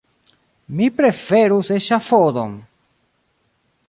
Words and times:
Mi 0.77 0.87
preferus 1.01 1.69
eŝafodon! 1.75 2.57